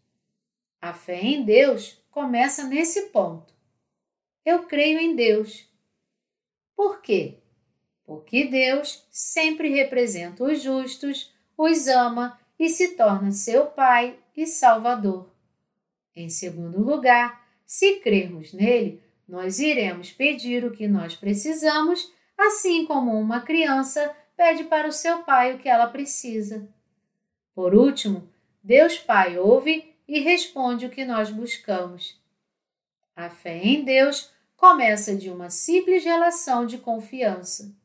A 0.82 0.94
fé 0.94 1.22
em 1.22 1.44
Deus 1.44 2.02
começa 2.10 2.64
nesse 2.64 3.04
ponto. 3.10 3.54
Eu 4.46 4.64
creio 4.64 5.00
em 5.00 5.16
Deus. 5.16 5.68
Por 6.76 7.02
quê? 7.02 7.40
Porque 8.04 8.46
Deus 8.46 9.06
sempre 9.12 9.70
representa 9.70 10.44
os 10.44 10.62
justos, 10.62 11.34
os 11.58 11.88
ama 11.88 12.40
e 12.58 12.70
se 12.70 12.96
torna 12.96 13.32
seu 13.32 13.66
Pai 13.66 14.18
e 14.36 14.46
Salvador. 14.46 15.30
Em 16.16 16.30
segundo 16.30 16.80
lugar, 16.82 17.46
se 17.66 18.00
crermos 18.00 18.54
nele, 18.54 19.04
nós 19.28 19.60
iremos 19.60 20.12
pedir 20.12 20.64
o 20.64 20.72
que 20.72 20.88
nós 20.88 21.16
precisamos, 21.16 22.12
assim 22.38 22.86
como 22.86 23.12
uma 23.20 23.42
criança 23.42 24.16
pede 24.36 24.64
para 24.64 24.88
o 24.88 24.92
seu 24.92 25.24
pai 25.24 25.56
o 25.56 25.60
que 25.60 25.68
ela 25.68 25.88
precisa. 25.88 26.70
Por 27.54 27.74
último, 27.74 28.30
Deus 28.64 28.98
Pai 28.98 29.38
ouve 29.38 29.96
e 30.08 30.20
responde 30.20 30.86
o 30.86 30.90
que 30.90 31.04
nós 31.04 31.30
buscamos. 31.30 32.22
A 33.16 33.30
fé 33.30 33.58
em 33.58 33.84
Deus 33.84 34.32
começa 34.56 35.16
de 35.16 35.30
uma 35.30 35.50
simples 35.50 36.04
relação 36.04 36.66
de 36.66 36.78
confiança. 36.78 37.76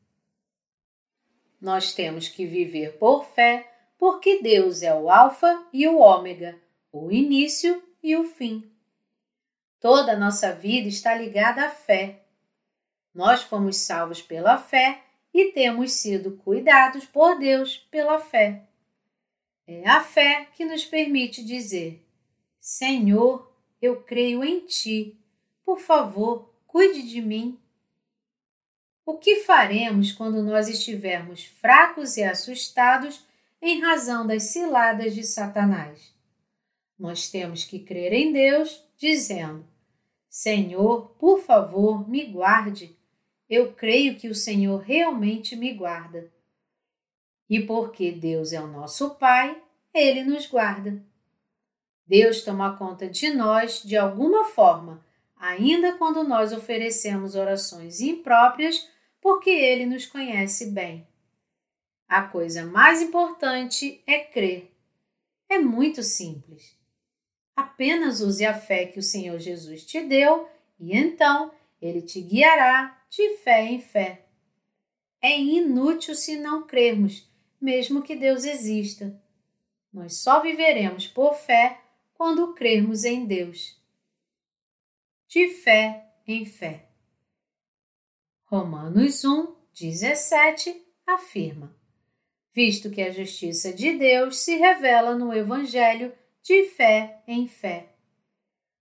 Nós 1.61 1.95
temos 1.95 2.29
que 2.29 2.45
viver 2.45 2.99
por 2.99 3.25
fé, 3.25 3.71
porque 3.99 4.43
Deus 4.43 4.83
é 4.83 4.95
o 4.95 5.09
Alfa 5.09 5.65
e 5.73 5.87
o 5.87 5.99
Ômega, 5.99 6.61
o 6.93 7.11
início 7.11 7.83
e 8.03 8.17
o 8.17 8.25
fim. 8.25 8.72
Toda 9.83 10.13
a 10.13 10.17
nossa 10.17 10.55
vida 10.55 10.87
está 10.87 11.13
ligada 11.13 11.67
à 11.67 11.69
fé. 11.69 12.21
Nós 13.13 13.43
fomos 13.43 13.79
salvos 13.79 14.23
pela 14.23 14.57
fé 14.57 15.03
e 15.35 15.51
temos 15.51 15.91
sido 15.95 16.37
cuidados 16.37 17.05
por 17.05 17.37
Deus 17.37 17.79
pela 17.91 18.21
fé. 18.21 18.63
É 19.67 19.89
a 19.89 20.01
fé 20.01 20.47
que 20.55 20.65
nos 20.65 20.85
permite 20.85 21.45
dizer: 21.45 22.01
Senhor, 22.61 23.53
eu 23.83 24.01
creio 24.05 24.45
em 24.45 24.61
Ti. 24.61 25.19
Por 25.65 25.81
favor, 25.81 26.55
cuide 26.65 27.03
de 27.03 27.21
mim. 27.21 27.59
O 29.05 29.19
que 29.19 29.41
faremos 29.41 30.13
quando 30.13 30.45
nós 30.45 30.69
estivermos 30.69 31.45
fracos 31.45 32.17
e 32.17 32.23
assustados 32.23 33.27
em 33.61 33.81
razão 33.81 34.25
das 34.29 34.45
ciladas 34.45 35.13
de 35.13 35.25
Satanás? 35.25 36.15
Nós 36.97 37.29
temos 37.29 37.65
que 37.65 37.81
crer 37.81 38.13
em 38.13 38.33
Deus, 38.33 38.81
dizendo: 38.97 39.72
Senhor, 40.33 41.11
por 41.19 41.41
favor, 41.41 42.09
me 42.09 42.25
guarde. 42.25 42.97
Eu 43.51 43.75
creio 43.75 44.17
que 44.17 44.29
o 44.29 44.35
Senhor 44.35 44.81
realmente 44.81 45.55
me 45.55 45.75
guarda. 45.75 46.33
E 47.51 47.61
porque 47.61 48.11
Deus 48.11 48.51
é 48.55 48.59
o 48.59 48.67
nosso 48.67 49.17
Pai, 49.17 49.63
Ele 49.93 50.25
nos 50.25 50.47
guarda. 50.47 51.05
Deus 52.07 52.41
toma 52.41 52.79
conta 52.79 53.11
de 53.11 53.29
nós 53.29 53.83
de 53.83 53.95
alguma 53.95 54.47
forma, 54.47 55.05
ainda 55.37 55.99
quando 55.99 56.25
nós 56.25 56.51
oferecemos 56.51 57.35
orações 57.35 58.01
impróprias, 58.01 58.89
porque 59.21 59.51
Ele 59.51 59.85
nos 59.85 60.07
conhece 60.07 60.71
bem. 60.71 61.07
A 62.09 62.23
coisa 62.23 62.65
mais 62.65 63.03
importante 63.03 64.03
é 64.07 64.21
crer. 64.21 64.75
É 65.47 65.59
muito 65.59 66.03
simples. 66.03 66.82
Apenas 67.63 68.21
use 68.21 68.45
a 68.45 68.53
fé 68.53 68.87
que 68.87 68.99
o 68.99 69.03
Senhor 69.03 69.39
Jesus 69.39 69.87
te 69.87 70.01
deu 70.01 70.49
e 70.81 70.97
então 70.97 71.53
ele 71.81 72.03
te 72.03 72.21
guiará 72.21 73.01
de 73.09 73.37
fé 73.37 73.65
em 73.67 73.81
fé. 73.81 74.27
É 75.21 75.39
inútil 75.39 76.17
se 76.17 76.37
não 76.37 76.67
crermos, 76.67 77.31
mesmo 77.61 78.03
que 78.03 78.17
Deus 78.17 78.43
exista. 78.43 79.17
Nós 79.93 80.17
só 80.17 80.41
viveremos 80.41 81.07
por 81.07 81.35
fé 81.35 81.81
quando 82.15 82.53
crermos 82.53 83.05
em 83.05 83.27
Deus. 83.27 83.81
De 85.29 85.49
fé 85.49 86.13
em 86.27 86.45
fé. 86.45 86.89
Romanos 88.45 89.25
1, 89.25 89.55
17 89.73 90.85
afirma: 91.07 91.73
Visto 92.53 92.91
que 92.91 93.03
a 93.03 93.13
justiça 93.13 93.73
de 93.73 93.97
Deus 93.97 94.39
se 94.39 94.57
revela 94.57 95.15
no 95.15 95.33
Evangelho 95.33 96.13
de 96.43 96.65
fé 96.65 97.23
em 97.27 97.47
fé. 97.47 97.95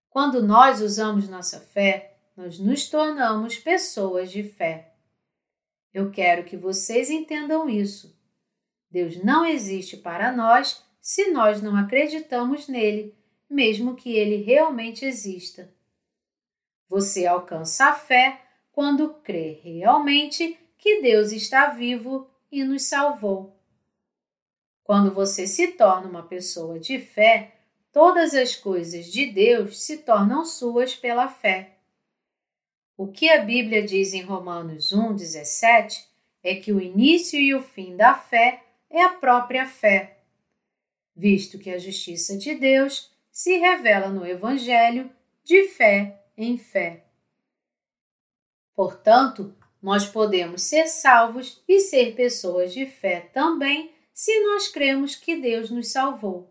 Quando 0.10 0.42
nós 0.42 0.82
usamos 0.82 1.30
nossa 1.30 1.60
fé, 1.60 2.18
nós 2.36 2.60
nos 2.60 2.90
tornamos 2.90 3.58
pessoas 3.58 4.32
de 4.32 4.44
fé. 4.44 4.94
Eu 5.94 6.12
quero 6.12 6.44
que 6.44 6.58
vocês 6.58 7.10
entendam 7.10 7.70
isso. 7.70 8.18
Deus 8.90 9.24
não 9.24 9.46
existe 9.46 9.96
para 9.96 10.32
nós 10.32 10.84
se 11.00 11.32
nós 11.32 11.62
não 11.62 11.76
acreditamos 11.76 12.68
nele, 12.68 13.16
mesmo 13.50 13.96
que 13.96 14.16
ele 14.16 14.38
realmente 14.38 15.06
exista. 15.06 15.74
Você 16.90 17.26
alcança 17.26 17.86
a 17.86 17.94
fé 17.94 18.42
quando 18.72 19.14
crê 19.16 19.62
realmente 19.64 20.58
que 20.78 21.02
Deus 21.02 21.32
está 21.32 21.68
vivo 21.68 22.30
e 22.52 22.64
nos 22.64 22.84
salvou. 22.84 23.61
Quando 24.92 25.14
você 25.14 25.48
se 25.48 25.70
torna 25.70 26.10
uma 26.10 26.24
pessoa 26.24 26.78
de 26.78 27.00
fé, 27.00 27.54
todas 27.94 28.34
as 28.34 28.58
coisas 28.58 29.06
de 29.06 29.26
Deus 29.26 29.82
se 29.82 30.00
tornam 30.00 30.44
suas 30.44 30.94
pela 30.94 31.30
fé. 31.30 31.78
O 32.98 33.08
que 33.08 33.30
a 33.30 33.42
Bíblia 33.42 33.84
diz 33.84 34.14
em 34.14 34.22
Romanos 34.22 34.92
1,17 34.92 36.04
é 36.44 36.56
que 36.56 36.74
o 36.74 36.82
início 36.82 37.40
e 37.40 37.56
o 37.56 37.62
fim 37.62 37.96
da 37.96 38.16
fé 38.16 38.64
é 38.90 39.02
a 39.02 39.14
própria 39.14 39.66
fé, 39.66 40.18
visto 41.16 41.58
que 41.58 41.70
a 41.70 41.80
justiça 41.80 42.38
de 42.38 42.54
Deus 42.56 43.16
se 43.32 43.60
revela 43.60 44.10
no 44.10 44.28
Evangelho 44.28 45.10
de 45.42 45.70
fé 45.70 46.22
em 46.36 46.58
fé. 46.58 47.06
Portanto, 48.76 49.56
nós 49.82 50.06
podemos 50.06 50.64
ser 50.64 50.88
salvos 50.88 51.64
e 51.66 51.80
ser 51.80 52.14
pessoas 52.14 52.74
de 52.74 52.86
fé 52.86 53.22
também 53.34 54.01
se 54.22 54.40
nós 54.42 54.68
cremos 54.68 55.16
que 55.16 55.36
Deus 55.36 55.72
nos 55.72 55.88
salvou. 55.88 56.48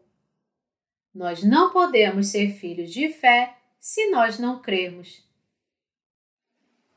Nós 1.14 1.44
não 1.44 1.70
podemos 1.70 2.26
ser 2.26 2.50
filhos 2.50 2.92
de 2.92 3.10
fé 3.10 3.56
se 3.78 4.10
nós 4.10 4.40
não 4.40 4.60
crermos. 4.60 5.24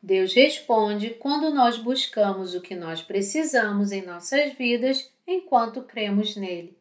Deus 0.01 0.33
responde 0.33 1.12
quando 1.12 1.53
nós 1.53 1.77
buscamos 1.77 2.55
o 2.55 2.62
que 2.62 2.73
nós 2.73 3.03
precisamos 3.03 3.91
em 3.91 4.03
nossas 4.03 4.53
vidas 4.53 5.13
enquanto 5.27 5.83
cremos 5.83 6.36
nele. 6.36 6.75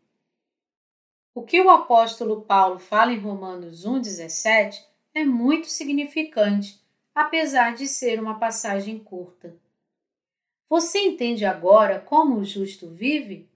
O 1.35 1.43
que 1.43 1.61
o 1.61 1.69
apóstolo 1.69 2.41
Paulo 2.41 2.79
fala 2.79 3.13
em 3.13 3.19
Romanos 3.19 3.85
1,17 3.85 4.83
é 5.15 5.23
muito 5.23 5.67
significante, 5.67 6.81
apesar 7.15 7.75
de 7.75 7.87
ser 7.87 8.19
uma 8.19 8.39
passagem 8.39 8.99
curta. 8.99 9.55
Você 10.67 10.99
entende 10.99 11.45
agora 11.45 12.01
como 12.01 12.39
o 12.39 12.45
justo 12.45 12.89
vive? 12.89 13.52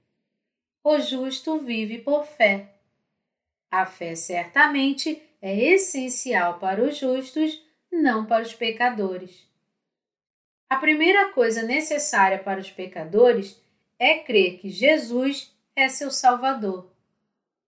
O 0.89 1.01
justo 1.01 1.59
vive 1.59 1.99
por 1.99 2.25
fé. 2.25 2.73
A 3.69 3.85
fé 3.85 4.15
certamente 4.15 5.21
é 5.43 5.73
essencial 5.73 6.61
para 6.61 6.81
os 6.81 6.97
justos, 6.97 7.61
não 7.91 8.25
para 8.25 8.45
os 8.45 8.55
pecadores. 8.55 9.49
A 10.71 10.77
primeira 10.77 11.33
coisa 11.33 11.65
necessária 11.65 12.39
para 12.39 12.61
os 12.61 12.71
pecadores 12.71 13.61
é 13.99 14.19
crer 14.19 14.61
que 14.61 14.71
Jesus 14.71 15.53
é 15.75 15.89
seu 15.89 16.09
Salvador. 16.09 16.89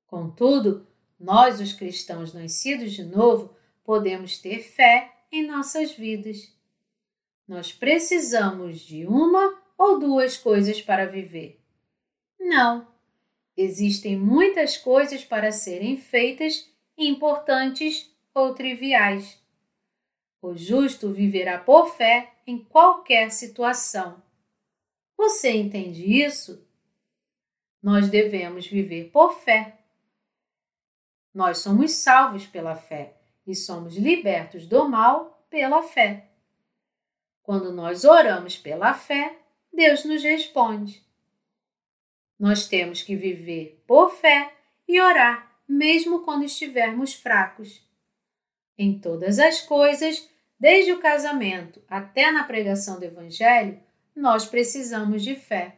Contudo, 0.06 0.86
nós, 1.18 1.60
os 1.60 1.72
cristãos 1.72 2.32
nascidos 2.32 2.92
de 2.92 3.02
novo, 3.02 3.52
podemos 3.82 4.38
ter 4.38 4.60
fé 4.60 5.12
em 5.32 5.44
nossas 5.44 5.90
vidas. 5.90 6.56
Nós 7.48 7.72
precisamos 7.72 8.78
de 8.78 9.04
uma 9.06 9.60
ou 9.76 9.98
duas 9.98 10.36
coisas 10.36 10.80
para 10.80 11.04
viver? 11.04 11.60
Não. 12.38 12.96
Existem 13.60 14.16
muitas 14.16 14.76
coisas 14.76 15.24
para 15.24 15.50
serem 15.50 15.96
feitas, 15.96 16.70
importantes 16.96 18.08
ou 18.32 18.54
triviais. 18.54 19.42
O 20.40 20.54
justo 20.54 21.10
viverá 21.12 21.58
por 21.58 21.88
fé 21.88 22.34
em 22.46 22.56
qualquer 22.62 23.32
situação. 23.32 24.22
Você 25.16 25.50
entende 25.50 26.22
isso? 26.22 26.64
Nós 27.82 28.08
devemos 28.08 28.64
viver 28.64 29.10
por 29.10 29.32
fé. 29.40 29.76
Nós 31.34 31.58
somos 31.58 31.90
salvos 31.90 32.46
pela 32.46 32.76
fé 32.76 33.16
e 33.44 33.56
somos 33.56 33.96
libertos 33.96 34.68
do 34.68 34.88
mal 34.88 35.44
pela 35.50 35.82
fé. 35.82 36.30
Quando 37.42 37.72
nós 37.72 38.04
oramos 38.04 38.56
pela 38.56 38.94
fé, 38.94 39.36
Deus 39.72 40.04
nos 40.04 40.22
responde. 40.22 41.07
Nós 42.38 42.68
temos 42.68 43.02
que 43.02 43.16
viver 43.16 43.82
por 43.86 44.10
fé 44.10 44.52
e 44.86 45.00
orar, 45.00 45.50
mesmo 45.66 46.20
quando 46.20 46.44
estivermos 46.44 47.14
fracos. 47.14 47.82
Em 48.76 48.98
todas 48.98 49.38
as 49.38 49.60
coisas, 49.60 50.28
desde 50.58 50.92
o 50.92 51.00
casamento 51.00 51.82
até 51.88 52.30
na 52.30 52.44
pregação 52.44 52.98
do 52.98 53.04
Evangelho, 53.04 53.80
nós 54.14 54.46
precisamos 54.46 55.22
de 55.22 55.34
fé. 55.34 55.76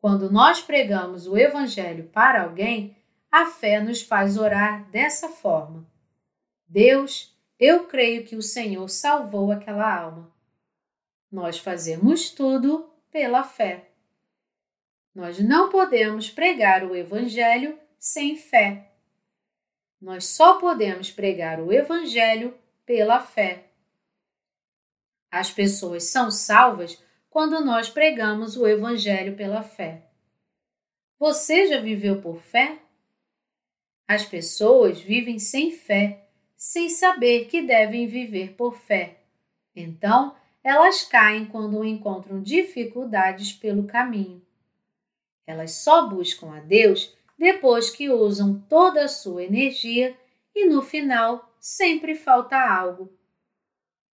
Quando 0.00 0.30
nós 0.30 0.60
pregamos 0.60 1.26
o 1.26 1.36
Evangelho 1.36 2.04
para 2.12 2.42
alguém, 2.42 2.96
a 3.30 3.46
fé 3.46 3.80
nos 3.80 4.02
faz 4.02 4.38
orar 4.38 4.88
dessa 4.90 5.28
forma: 5.28 5.86
Deus, 6.66 7.36
eu 7.58 7.84
creio 7.84 8.24
que 8.24 8.36
o 8.36 8.42
Senhor 8.42 8.88
salvou 8.88 9.50
aquela 9.50 9.92
alma. 9.92 10.30
Nós 11.30 11.58
fazemos 11.58 12.30
tudo 12.30 12.88
pela 13.10 13.42
fé. 13.42 13.87
Nós 15.18 15.40
não 15.40 15.68
podemos 15.68 16.30
pregar 16.30 16.84
o 16.84 16.94
Evangelho 16.94 17.76
sem 17.98 18.36
fé. 18.36 18.92
Nós 20.00 20.26
só 20.26 20.60
podemos 20.60 21.10
pregar 21.10 21.58
o 21.58 21.72
Evangelho 21.72 22.56
pela 22.86 23.18
fé. 23.18 23.64
As 25.28 25.50
pessoas 25.50 26.04
são 26.04 26.30
salvas 26.30 27.02
quando 27.28 27.58
nós 27.64 27.90
pregamos 27.90 28.56
o 28.56 28.64
Evangelho 28.64 29.34
pela 29.34 29.64
fé. 29.64 30.04
Você 31.18 31.66
já 31.66 31.80
viveu 31.80 32.22
por 32.22 32.40
fé? 32.40 32.78
As 34.06 34.24
pessoas 34.24 35.00
vivem 35.00 35.40
sem 35.40 35.72
fé, 35.72 36.28
sem 36.56 36.88
saber 36.88 37.46
que 37.46 37.60
devem 37.60 38.06
viver 38.06 38.52
por 38.52 38.78
fé. 38.78 39.18
Então, 39.74 40.36
elas 40.62 41.02
caem 41.02 41.44
quando 41.44 41.84
encontram 41.84 42.40
dificuldades 42.40 43.52
pelo 43.52 43.82
caminho. 43.82 44.46
Elas 45.48 45.70
só 45.70 46.06
buscam 46.06 46.54
a 46.54 46.60
Deus 46.60 47.16
depois 47.38 47.88
que 47.88 48.10
usam 48.10 48.60
toda 48.68 49.04
a 49.04 49.08
sua 49.08 49.42
energia 49.42 50.14
e 50.54 50.66
no 50.66 50.82
final 50.82 51.50
sempre 51.58 52.14
falta 52.14 52.54
algo. 52.54 53.10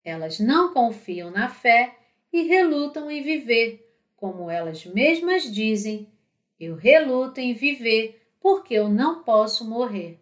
Elas 0.03 0.39
não 0.39 0.73
confiam 0.73 1.29
na 1.29 1.47
fé 1.47 1.95
e 2.33 2.41
relutam 2.47 3.11
em 3.11 3.21
viver, 3.21 3.95
como 4.15 4.49
elas 4.49 4.83
mesmas 4.87 5.43
dizem: 5.43 6.11
Eu 6.59 6.75
reluto 6.75 7.39
em 7.39 7.53
viver 7.53 8.27
porque 8.39 8.73
eu 8.73 8.89
não 8.89 9.21
posso 9.21 9.69
morrer. 9.69 10.19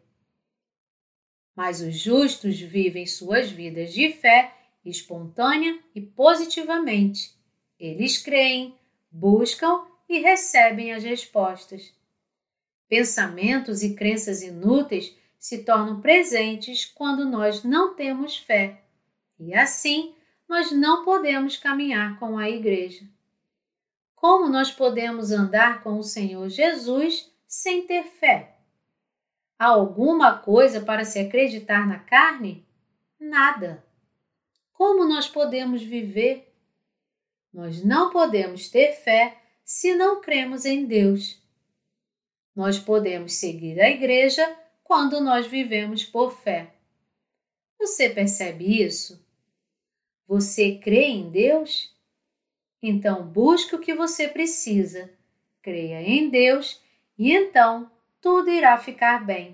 Mas 1.56 1.80
os 1.80 1.98
justos 1.98 2.60
vivem 2.60 3.06
suas 3.06 3.50
vidas 3.50 3.93
de 3.93 4.12
fé 4.12 4.54
espontânea 4.84 5.80
e 5.96 6.02
positivamente. 6.02 7.34
Eles 7.80 8.17
creem, 8.17 8.76
buscam 9.10 9.86
e 10.08 10.20
recebem 10.20 10.93
as 10.93 11.04
respostas. 11.04 11.93
Pensamentos 12.88 13.84
e 13.84 13.93
crenças 13.96 14.41
inúteis 14.41 15.15
se 15.38 15.63
tornam 15.63 16.02
presentes 16.02 16.86
quando 16.86 17.26
nós 17.26 17.63
não 17.63 17.96
temos 17.96 18.38
fé, 18.38 18.82
e 19.39 19.54
assim 19.54 20.15
nós 20.48 20.72
não 20.72 21.04
podemos 21.04 21.58
caminhar 21.58 22.17
com 22.20 22.38
a 22.38 22.50
Igreja. 22.50 23.06
Como 24.15 24.50
nós 24.50 24.72
podemos 24.72 25.32
andar 25.32 25.84
com 25.84 26.00
o 26.00 26.04
Senhor 26.04 26.50
Jesus 26.50 27.32
sem 27.46 27.86
ter 27.86 28.04
fé? 28.04 28.56
Há 29.60 29.67
alguma 29.67 30.38
coisa 30.38 30.82
para 30.82 31.04
se 31.04 31.20
acreditar 31.20 31.88
na 31.88 32.00
carne? 32.00 32.65
Nada. 33.20 33.84
Como 34.72 35.06
nós 35.08 35.28
podemos 35.28 35.84
viver? 35.84 36.54
Nós 37.52 37.84
não 37.84 38.10
podemos 38.12 38.70
ter 38.70 38.93
fé 38.93 39.41
se 39.67 39.93
não 39.93 40.21
cremos 40.21 40.65
em 40.65 40.86
Deus. 40.86 41.38
Nós 42.56 42.80
podemos 42.80 43.34
seguir 43.34 43.82
a 43.82 43.89
igreja 43.89 44.58
quando 44.82 45.19
nós 45.19 45.45
vivemos 45.45 46.06
por 46.06 46.32
fé. 46.32 46.73
Você 47.77 48.10
percebe 48.10 48.82
isso? 48.82 49.21
Você 50.25 50.75
crê 50.77 51.08
em 51.08 51.30
Deus? 51.30 51.93
Então 52.82 53.27
busque 53.27 53.75
o 53.75 53.80
que 53.80 53.93
você 53.93 54.30
precisa, 54.30 55.12
creia 55.62 56.01
em 56.01 56.30
Deus 56.30 56.82
e 57.17 57.34
então 57.34 57.91
tudo 58.21 58.49
irá 58.49 58.77
ficar 58.77 59.25
bem. 59.25 59.53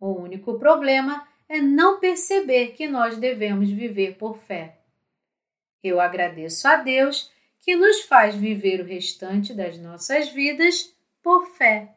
O 0.00 0.12
único 0.12 0.58
problema 0.58 1.28
é 1.46 1.60
não 1.60 2.00
perceber 2.00 2.68
que 2.68 2.88
nós 2.88 3.18
devemos 3.18 3.70
viver 3.70 4.16
por 4.16 4.38
fé. 4.38 4.78
Eu 5.82 6.00
agradeço 6.00 6.66
a 6.66 6.76
Deus 6.76 7.35
que 7.66 7.74
nos 7.74 8.02
faz 8.02 8.36
viver 8.36 8.80
o 8.80 8.86
restante 8.86 9.52
das 9.52 9.76
nossas 9.76 10.28
vidas 10.28 10.94
por 11.20 11.46
fé. 11.56 11.95